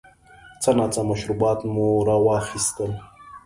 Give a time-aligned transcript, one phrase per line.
[0.61, 2.91] څه ناڅه مشروبات مو را واخیستل.